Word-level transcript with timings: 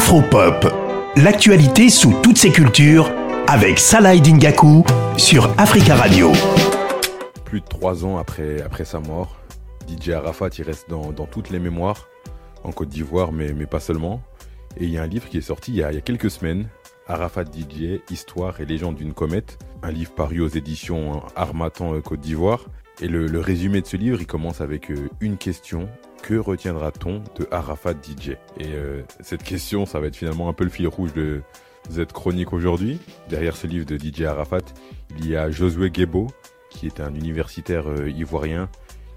Afropop, 0.00 0.66
l'actualité 1.16 1.90
sous 1.90 2.14
toutes 2.22 2.38
ses 2.38 2.50
cultures 2.50 3.12
avec 3.46 3.78
Salah 3.78 4.16
Dingaku 4.16 4.82
sur 5.18 5.52
Africa 5.60 5.94
Radio. 5.94 6.32
Plus 7.44 7.60
de 7.60 7.66
trois 7.66 8.02
ans 8.06 8.16
après, 8.16 8.64
sa 8.84 8.98
mort, 8.98 9.36
DJ 9.86 10.12
Arafat 10.12 10.48
reste 10.64 10.88
dans, 10.88 11.12
toutes 11.12 11.50
les 11.50 11.58
mémoires, 11.58 12.08
en 12.64 12.72
Côte 12.72 12.88
d'Ivoire, 12.88 13.30
mais, 13.30 13.52
pas 13.66 13.78
seulement. 13.78 14.22
Et 14.78 14.84
il 14.84 14.90
y 14.90 14.96
a 14.96 15.02
un 15.02 15.06
livre 15.06 15.28
qui 15.28 15.36
est 15.36 15.42
sorti 15.42 15.72
il 15.72 15.76
y 15.76 15.82
a, 15.82 15.92
il 15.92 15.96
y 15.96 15.98
a 15.98 16.00
quelques 16.00 16.30
semaines, 16.30 16.66
Arafat 17.06 17.44
DJ, 17.44 18.00
Histoire 18.10 18.58
et 18.62 18.64
légende 18.64 18.94
d'une 18.94 19.12
comète, 19.12 19.58
un 19.82 19.90
livre 19.90 20.12
paru 20.12 20.40
aux 20.40 20.48
éditions 20.48 21.22
Armatan 21.36 21.92
euh, 21.92 22.00
Côte 22.00 22.20
d'Ivoire. 22.20 22.64
Et 23.02 23.06
le, 23.06 23.26
le 23.26 23.40
résumé 23.40 23.82
de 23.82 23.86
ce 23.86 23.98
livre, 23.98 24.18
il 24.18 24.26
commence 24.26 24.62
avec 24.62 24.90
euh, 24.90 25.10
une 25.20 25.36
question. 25.36 25.90
Que 26.30 26.36
retiendra-t-on 26.36 27.24
de 27.40 27.48
Arafat 27.50 27.94
DJ 27.94 28.36
Et 28.56 28.68
euh, 28.68 29.02
cette 29.18 29.42
question, 29.42 29.84
ça 29.84 29.98
va 29.98 30.06
être 30.06 30.14
finalement 30.14 30.48
un 30.48 30.52
peu 30.52 30.62
le 30.62 30.70
fil 30.70 30.86
rouge 30.86 31.12
de 31.12 31.42
cette 31.90 32.12
chronique 32.12 32.52
aujourd'hui. 32.52 33.00
Derrière 33.28 33.56
ce 33.56 33.66
livre 33.66 33.84
de 33.84 33.98
DJ 33.98 34.22
Arafat, 34.22 34.60
il 35.18 35.28
y 35.28 35.34
a 35.34 35.50
Josué 35.50 35.90
Guébo, 35.90 36.28
qui 36.68 36.86
est 36.86 37.00
un 37.00 37.12
universitaire 37.16 37.90
euh, 37.90 38.08
ivoirien 38.08 38.68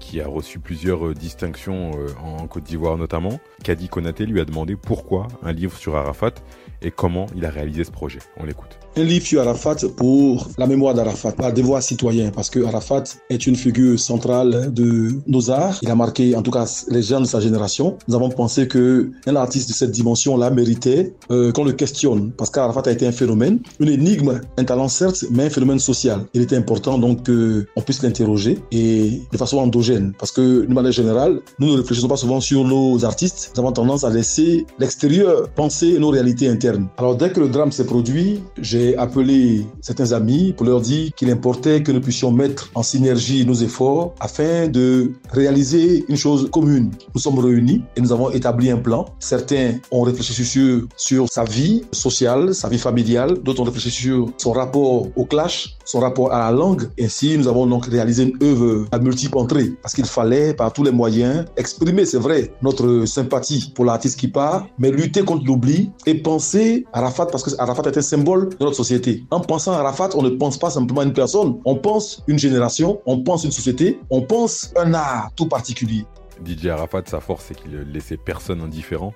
qui 0.00 0.22
a 0.22 0.26
reçu 0.26 0.60
plusieurs 0.60 1.08
euh, 1.08 1.12
distinctions 1.12 1.90
en 2.22 2.46
Côte 2.46 2.64
d'Ivoire 2.64 2.96
notamment. 2.96 3.38
Kadi 3.62 3.90
Konaté 3.90 4.24
lui 4.24 4.40
a 4.40 4.46
demandé 4.46 4.74
pourquoi 4.74 5.28
un 5.42 5.52
livre 5.52 5.76
sur 5.76 5.96
Arafat 5.96 6.32
et 6.80 6.90
comment 6.90 7.26
il 7.36 7.44
a 7.44 7.50
réalisé 7.50 7.84
ce 7.84 7.90
projet. 7.90 8.20
On 8.38 8.46
l'écoute. 8.46 8.78
Un 8.96 9.02
livre 9.02 9.26
sur 9.26 9.40
Arafat 9.40 9.88
pour 9.96 10.46
la 10.56 10.68
mémoire 10.68 10.94
d'Arafat, 10.94 11.32
par 11.32 11.52
devoir 11.52 11.82
citoyen, 11.82 12.30
parce 12.30 12.48
que 12.48 12.64
Arafat 12.64 13.02
est 13.28 13.44
une 13.44 13.56
figure 13.56 13.98
centrale 13.98 14.72
de 14.72 15.08
nos 15.26 15.50
arts. 15.50 15.80
Il 15.82 15.90
a 15.90 15.96
marqué, 15.96 16.36
en 16.36 16.42
tout 16.42 16.52
cas, 16.52 16.64
les 16.90 17.02
gens 17.02 17.20
de 17.20 17.24
sa 17.24 17.40
génération. 17.40 17.98
Nous 18.06 18.14
avons 18.14 18.28
pensé 18.28 18.68
que 18.68 19.10
un 19.26 19.34
artiste 19.34 19.68
de 19.68 19.74
cette 19.74 19.90
dimension-là 19.90 20.50
méritait 20.50 21.12
euh, 21.32 21.50
qu'on 21.50 21.64
le 21.64 21.72
questionne, 21.72 22.30
parce 22.36 22.50
qu'Arafat 22.50 22.82
a 22.88 22.92
été 22.92 23.04
un 23.04 23.10
phénomène, 23.10 23.58
une 23.80 23.88
énigme, 23.88 24.40
un 24.58 24.64
talent 24.64 24.86
certes, 24.86 25.24
mais 25.28 25.46
un 25.46 25.50
phénomène 25.50 25.80
social. 25.80 26.20
Il 26.32 26.42
était 26.42 26.56
important 26.56 26.96
donc 26.96 27.26
qu'on 27.26 27.80
puisse 27.80 28.00
l'interroger 28.00 28.60
et 28.70 29.22
de 29.32 29.36
façon 29.36 29.58
endogène, 29.58 30.12
parce 30.20 30.30
que 30.30 30.66
de 30.66 30.72
manière 30.72 30.92
générale, 30.92 31.40
nous 31.58 31.72
ne 31.72 31.78
réfléchissons 31.78 32.06
pas 32.06 32.16
souvent 32.16 32.40
sur 32.40 32.62
nos 32.62 33.04
artistes. 33.04 33.50
Nous 33.56 33.60
avons 33.60 33.72
tendance 33.72 34.04
à 34.04 34.10
laisser 34.10 34.66
l'extérieur 34.78 35.48
penser 35.56 35.98
nos 35.98 36.10
réalités 36.10 36.48
internes. 36.48 36.86
Alors 36.96 37.16
dès 37.16 37.30
que 37.30 37.40
le 37.40 37.48
drame 37.48 37.72
s'est 37.72 37.86
produit, 37.86 38.40
j'ai 38.60 38.83
appelé 38.96 39.66
certains 39.80 40.12
amis 40.12 40.52
pour 40.56 40.66
leur 40.66 40.80
dire 40.80 41.10
qu'il 41.16 41.30
importait 41.30 41.82
que 41.82 41.92
nous 41.92 42.00
puissions 42.00 42.30
mettre 42.30 42.70
en 42.74 42.82
synergie 42.82 43.46
nos 43.46 43.54
efforts 43.54 44.14
afin 44.20 44.68
de 44.68 45.12
réaliser 45.32 46.04
une 46.08 46.16
chose 46.16 46.48
commune. 46.50 46.90
Nous 47.14 47.20
sommes 47.20 47.38
réunis 47.38 47.82
et 47.96 48.00
nous 48.00 48.12
avons 48.12 48.30
établi 48.30 48.70
un 48.70 48.76
plan. 48.76 49.06
Certains 49.18 49.74
ont 49.90 50.02
réfléchi 50.02 50.44
sur, 50.44 50.86
sur 50.96 51.28
sa 51.30 51.44
vie 51.44 51.82
sociale, 51.92 52.54
sa 52.54 52.68
vie 52.68 52.78
familiale, 52.78 53.38
d'autres 53.42 53.62
ont 53.62 53.64
réfléchi 53.64 53.90
sur 53.90 54.30
son 54.38 54.52
rapport 54.52 55.08
au 55.16 55.24
clash, 55.24 55.76
son 55.84 56.00
rapport 56.00 56.32
à 56.32 56.50
la 56.50 56.56
langue. 56.56 56.88
Ainsi, 57.00 57.36
nous 57.38 57.48
avons 57.48 57.66
donc 57.66 57.86
réalisé 57.86 58.24
une 58.24 58.42
œuvre 58.42 58.86
à 58.92 58.98
multiples 58.98 59.38
entrées 59.38 59.72
parce 59.82 59.94
qu'il 59.94 60.06
fallait, 60.06 60.54
par 60.54 60.72
tous 60.72 60.82
les 60.82 60.90
moyens, 60.90 61.44
exprimer, 61.56 62.04
c'est 62.04 62.18
vrai, 62.18 62.50
notre 62.62 63.04
sympathie 63.06 63.72
pour 63.74 63.84
l'artiste 63.84 64.18
qui 64.18 64.28
part, 64.28 64.66
mais 64.78 64.90
lutter 64.90 65.22
contre 65.22 65.44
l'oubli 65.44 65.90
et 66.06 66.14
penser 66.14 66.84
à 66.92 66.98
Arafat 66.98 67.26
parce 67.26 67.42
que 67.42 67.50
Arafat 67.58 67.82
est 67.90 67.98
un 67.98 68.02
symbole 68.02 68.48
de 68.48 68.64
notre 68.64 68.73
société. 68.74 69.24
En 69.30 69.40
pensant 69.40 69.72
à 69.72 69.78
Arafat, 69.78 70.10
on 70.14 70.22
ne 70.22 70.30
pense 70.30 70.58
pas 70.58 70.70
simplement 70.70 71.00
à 71.00 71.04
une 71.04 71.12
personne, 71.12 71.60
on 71.64 71.76
pense 71.76 72.22
une 72.26 72.38
génération, 72.38 73.00
on 73.06 73.22
pense 73.22 73.44
une 73.44 73.52
société, 73.52 74.00
on 74.10 74.22
pense 74.22 74.72
un 74.76 74.94
art 74.94 75.30
tout 75.36 75.48
particulier. 75.48 76.04
DJ 76.44 76.66
Arafat, 76.66 77.02
sa 77.06 77.20
force, 77.20 77.46
c'est 77.48 77.54
qu'il 77.54 77.70
ne 77.72 77.82
laissait 77.82 78.16
personne 78.16 78.60
indifférent. 78.60 79.14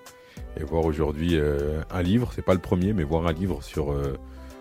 Et 0.59 0.65
voir 0.65 0.85
aujourd'hui 0.85 1.37
euh, 1.37 1.83
un 1.91 2.03
livre, 2.03 2.33
c'est 2.35 2.45
pas 2.45 2.55
le 2.55 2.61
premier, 2.61 2.93
mais 2.93 3.05
voir 3.05 3.27
un 3.27 3.33
livre 3.33 3.63
sur, 3.63 3.93
euh, 3.93 4.17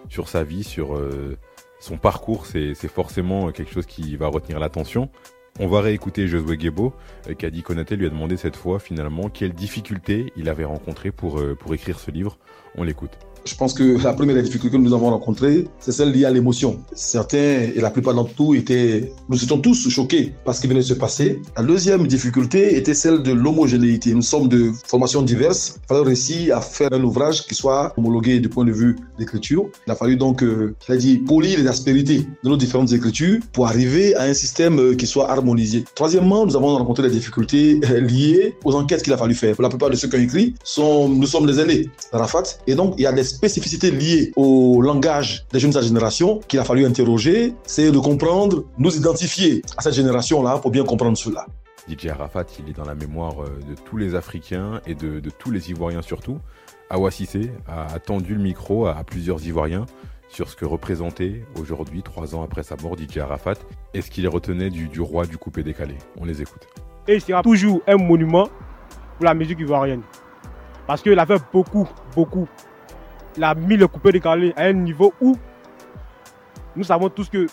sur 0.09 0.29
sa 0.29 0.43
vie, 0.43 0.63
sur 0.63 0.95
euh, 0.95 1.37
son 1.79 1.97
parcours, 1.97 2.45
c'est 2.45 2.75
forcément 2.87 3.51
quelque 3.51 3.71
chose 3.71 3.85
qui 3.85 4.15
va 4.15 4.27
retenir 4.27 4.59
l'attention. 4.59 5.09
On 5.59 5.67
va 5.67 5.81
réécouter 5.81 6.27
Josué 6.27 6.57
Guébo, 6.57 6.93
euh, 7.27 7.33
Kadi 7.33 7.63
Konaté 7.63 7.95
lui 7.95 8.05
a 8.05 8.09
demandé 8.09 8.37
cette 8.37 8.55
fois 8.55 8.79
finalement 8.79 9.29
quelles 9.29 9.53
difficultés 9.53 10.31
il 10.35 10.49
avait 10.49 10.65
rencontrées 10.65 11.11
pour, 11.11 11.41
pour 11.59 11.73
écrire 11.73 11.99
ce 11.99 12.11
livre. 12.11 12.37
On 12.75 12.83
l'écoute. 12.83 13.17
Je 13.47 13.55
pense 13.55 13.73
que 13.73 14.03
la 14.03 14.11
première 14.11 14.43
difficulté 14.43 14.77
que 14.77 14.81
nous 14.81 14.93
avons 14.93 15.09
rencontrée, 15.09 15.65
c'est 15.79 15.93
celle 15.93 16.11
liée 16.11 16.25
à 16.25 16.31
l'émotion. 16.31 16.79
Certains, 16.93 17.71
et 17.75 17.79
la 17.79 17.89
plupart 17.89 18.13
d'entre 18.13 18.33
nous, 18.39 18.53
étaient, 18.55 19.13
nous 19.29 19.41
étions 19.41 19.57
tous 19.59 19.87
choqués 19.87 20.33
par 20.43 20.53
ce 20.53 20.59
qui 20.59 20.67
venait 20.67 20.81
de 20.81 20.85
se 20.85 20.93
passer. 20.93 21.41
La 21.55 21.63
deuxième 21.63 22.05
difficulté 22.07 22.75
était 22.75 22.93
celle 22.93 23.23
de 23.23 23.31
l'homogénéité. 23.31 24.13
Nous 24.13 24.21
sommes 24.21 24.49
de 24.49 24.71
formations 24.85 25.21
diverses. 25.21 25.79
Il 25.83 25.87
fallait 25.87 26.07
réussir 26.07 26.57
à 26.57 26.61
faire 26.61 26.89
un 26.91 27.01
ouvrage 27.03 27.47
qui 27.47 27.55
soit 27.55 27.93
homologué 27.97 28.39
du 28.39 28.49
point 28.49 28.65
de 28.65 28.73
vue 28.73 28.97
d'écriture. 29.17 29.69
Il 29.87 29.91
a 29.91 29.95
fallu 29.95 30.17
donc, 30.17 30.43
euh, 30.43 30.75
je 30.85 30.91
l'ai 30.91 30.99
dit, 30.99 31.17
polir 31.19 31.57
les 31.57 31.67
aspérités 31.67 32.27
de 32.43 32.49
nos 32.49 32.57
différentes 32.57 32.91
écritures 32.91 33.39
pour 33.53 33.67
arriver 33.67 34.13
à 34.15 34.23
un 34.23 34.33
système 34.33 34.77
euh, 34.79 34.95
qui 34.95 35.07
soit 35.07 35.31
harmonisé. 35.31 35.85
Troisièmement, 35.95 36.45
nous 36.45 36.57
avons 36.57 36.75
rencontré 36.75 37.03
des 37.03 37.15
difficultés 37.15 37.79
euh, 37.89 38.01
liées 38.01 38.55
aux 38.65 38.75
enquêtes 38.75 39.03
qu'il 39.03 39.13
a 39.13 39.17
fallu 39.17 39.35
faire. 39.35 39.55
Pour 39.55 39.63
la 39.63 39.69
plupart 39.69 39.89
de 39.89 39.95
ceux 39.95 40.09
qui 40.09 40.17
ont 40.17 40.19
écrit, 40.19 40.53
sont, 40.65 41.07
nous 41.07 41.27
sommes 41.27 41.45
des 41.45 41.61
aînés 41.61 41.89
d'Arafat. 42.11 42.43
Et 42.67 42.75
donc, 42.75 42.95
il 42.97 43.03
y 43.03 43.05
a 43.05 43.13
des 43.13 43.23
spécificités 43.37 43.91
liées 43.91 44.31
au 44.35 44.81
langage 44.81 45.45
des 45.51 45.59
jeunes 45.59 45.69
de 45.69 45.75
sa 45.75 45.81
génération 45.81 46.39
qu'il 46.47 46.59
a 46.59 46.63
fallu 46.63 46.85
interroger, 46.85 47.53
c'est 47.65 47.91
de 47.91 47.99
comprendre, 47.99 48.65
nous 48.79 48.95
identifier 48.97 49.61
à 49.77 49.81
cette 49.81 49.93
génération-là 49.93 50.57
pour 50.57 50.71
bien 50.71 50.83
comprendre 50.83 51.17
cela. 51.17 51.45
DJ 51.87 52.07
Arafat, 52.07 52.45
il 52.59 52.69
est 52.69 52.73
dans 52.73 52.83
la 52.83 52.95
mémoire 52.95 53.35
euh, 53.43 53.47
de 53.69 53.75
tous 53.85 53.95
les 53.97 54.15
Africains 54.15 54.81
et 54.85 54.95
de, 54.95 55.19
de 55.19 55.29
tous 55.29 55.51
les 55.51 55.69
Ivoiriens 55.69 56.01
surtout. 56.01 56.39
Awa 56.89 57.11
Cissé 57.11 57.51
a 57.67 57.99
tendu 57.99 58.33
le 58.33 58.41
micro 58.41 58.87
à, 58.87 58.97
à 58.97 59.03
plusieurs 59.03 59.45
Ivoiriens 59.45 59.85
sur 60.29 60.49
ce 60.49 60.55
que 60.55 60.65
représentait 60.65 61.43
aujourd'hui, 61.59 62.01
trois 62.03 62.35
ans 62.35 62.43
après 62.43 62.63
sa 62.63 62.75
mort, 62.75 62.95
DJ 62.97 63.19
Arafat, 63.19 63.53
et 63.93 64.01
ce 64.01 64.09
qu'il 64.09 64.27
retenait 64.27 64.69
du, 64.69 64.87
du 64.89 64.99
roi 64.99 65.25
du 65.25 65.37
coupé 65.37 65.63
décalé? 65.63 65.95
On 66.19 66.25
les 66.25 66.41
écoute. 66.41 66.67
et 67.07 67.15
il 67.15 67.21
sera 67.21 67.41
toujours 67.43 67.81
un 67.87 67.95
monument 67.97 68.49
pour 69.15 69.25
la 69.25 69.33
musique 69.33 69.59
ivoirienne. 69.59 70.01
Parce 70.87 71.01
qu'il 71.01 71.17
a 71.19 71.25
fait 71.25 71.41
beaucoup, 71.53 71.87
beaucoup. 72.15 72.47
Il 73.37 73.43
a 73.43 73.53
mis 73.53 73.77
le 73.77 73.87
coupé 73.87 74.11
décalé 74.11 74.51
à 74.57 74.63
un 74.63 74.73
niveau 74.73 75.13
où 75.21 75.37
nous 76.75 76.83
savons 76.83 77.07
tous 77.09 77.29
que 77.29 77.45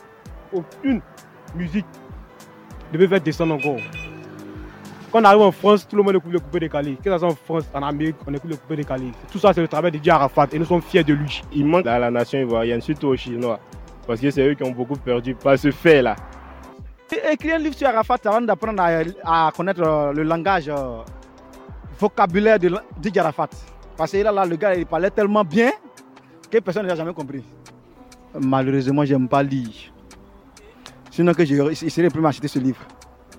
aucune 0.53 1.03
musique 1.55 1.87
ne 2.93 2.99
peut 2.99 3.06
faire 3.06 3.21
descendre 3.21 3.55
encore. 3.55 3.81
Quand 5.12 5.21
on 5.21 5.25
arrive 5.25 5.43
en 5.43 5.53
France, 5.53 5.87
tout 5.87 5.97
le 5.97 6.03
monde 6.03 6.17
écoute 6.17 6.33
le 6.33 6.41
coupé 6.41 6.61
décalé. 6.61 6.97
Que 7.03 7.11
ce 7.11 7.19
soit 7.19 7.28
en 7.28 7.34
France, 7.34 7.65
en 7.75 7.83
Amérique, 7.83 8.17
on 8.27 8.33
écoute 8.33 8.50
le 8.50 8.56
coupé 8.56 8.77
décalé. 8.77 9.12
Tout 9.31 9.39
ça, 9.39 9.53
c'est 9.53 9.61
le 9.61 9.69
travail 9.69 9.93
de 9.93 9.99
Dieu 9.99 10.11
Arafat 10.11 10.49
et 10.53 10.59
nous 10.59 10.65
sommes 10.65 10.83
fiers 10.83 11.05
de 11.05 11.12
lui. 11.12 11.43
Il 11.53 11.67
manque 11.67 11.87
à 11.87 11.99
la 11.99 12.11
nation 12.11 12.39
ivoirienne, 12.41 12.81
surtout 12.81 13.09
aux 13.09 13.16
Chinois. 13.16 13.61
Parce 14.06 14.21
que 14.21 14.31
c'est 14.31 14.47
eux 14.47 14.55
qui 14.55 14.62
ont 14.65 14.72
beaucoup 14.72 14.97
perdu 14.97 15.34
par 15.34 15.59
ce 15.59 15.71
fait-là. 15.71 16.16
Écrire 17.31 17.56
un 17.56 17.59
livre 17.59 17.77
sur 17.77 17.87
Arafat 17.89 18.16
avant 18.25 18.41
d'apprendre 18.41 18.83
à, 18.83 19.47
à 19.47 19.53
connaître 19.53 19.83
euh, 19.83 20.12
le 20.12 20.25
langage 20.25 20.69
euh, 20.69 21.03
vocabulaire 21.99 22.59
de 22.59 22.72
Didier 22.99 23.21
Arafat. 23.21 23.51
Parce 23.97 24.12
que 24.12 24.19
là, 24.19 24.32
là, 24.32 24.44
le 24.44 24.56
gars, 24.56 24.75
il 24.75 24.87
parlait 24.87 25.10
tellement 25.10 25.44
bien 25.44 25.71
que 26.50 26.59
personne 26.59 26.87
n'a 26.87 26.94
jamais 26.94 27.12
compris. 27.15 27.44
Malheureusement, 28.41 29.05
j'aime 29.05 29.28
pas 29.28 29.43
lire. 29.43 29.93
Sinon, 31.10 31.32
que 31.32 31.44
je, 31.44 31.55
il 31.84 31.91
serait 31.91 32.09
prêt 32.09 32.25
à 32.25 32.28
acheter 32.28 32.49
ce 32.49 32.59
livre. 32.59 32.81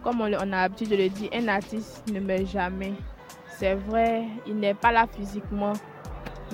Comme 0.01 0.21
on, 0.21 0.31
a 0.33 0.45
l'habitude 0.45 0.89
de 0.89 0.95
le 0.95 1.09
dire, 1.09 1.29
un 1.33 1.47
artiste 1.49 2.03
ne 2.11 2.19
meurt 2.19 2.45
jamais. 2.45 2.93
C'est 3.57 3.75
vrai, 3.75 4.23
il 4.47 4.55
n'est 4.55 4.73
pas 4.73 4.91
là 4.91 5.07
physiquement, 5.07 5.73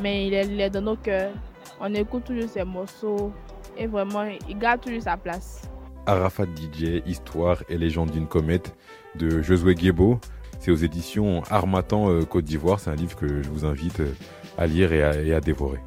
mais 0.01 0.27
il 0.27 0.33
est, 0.33 0.47
il 0.47 0.59
est 0.59 0.69
dans 0.69 0.81
nos 0.81 0.95
cœurs. 0.95 1.33
On 1.79 1.93
écoute 1.93 2.23
toujours 2.23 2.49
ses 2.49 2.63
morceaux 2.63 3.31
et 3.77 3.87
vraiment, 3.87 4.23
il 4.47 4.57
garde 4.57 4.81
toujours 4.81 5.01
sa 5.01 5.17
place. 5.17 5.69
Arafat 6.05 6.45
DJ, 6.45 7.03
Histoire 7.05 7.63
et 7.69 7.77
légende 7.77 8.11
d'une 8.11 8.27
comète 8.27 8.75
de 9.15 9.41
Josué 9.41 9.75
Guébo. 9.75 10.19
C'est 10.61 10.69
aux 10.69 10.75
éditions 10.75 11.41
Armatan 11.49 12.11
euh, 12.11 12.23
Côte 12.23 12.45
d'Ivoire. 12.45 12.79
C'est 12.79 12.91
un 12.91 12.95
livre 12.95 13.15
que 13.15 13.41
je 13.41 13.49
vous 13.49 13.65
invite 13.65 13.99
euh, 13.99 14.13
à 14.59 14.67
lire 14.67 14.93
et 14.93 15.01
à, 15.01 15.19
et 15.19 15.33
à 15.33 15.41
dévorer. 15.41 15.79